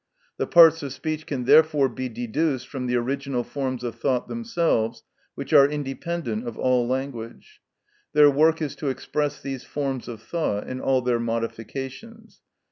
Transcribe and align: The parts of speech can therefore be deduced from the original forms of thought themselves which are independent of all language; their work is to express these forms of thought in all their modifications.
The 0.37 0.47
parts 0.47 0.81
of 0.81 0.91
speech 0.93 1.27
can 1.27 1.43
therefore 1.45 1.87
be 1.87 2.09
deduced 2.09 2.67
from 2.67 2.87
the 2.87 2.95
original 2.95 3.43
forms 3.43 3.83
of 3.83 3.93
thought 3.93 4.27
themselves 4.27 5.03
which 5.35 5.53
are 5.53 5.69
independent 5.69 6.47
of 6.47 6.57
all 6.57 6.87
language; 6.87 7.61
their 8.13 8.31
work 8.31 8.63
is 8.63 8.75
to 8.77 8.87
express 8.87 9.39
these 9.39 9.63
forms 9.63 10.07
of 10.07 10.19
thought 10.19 10.67
in 10.67 10.81
all 10.81 11.03
their 11.03 11.19
modifications. 11.19 12.41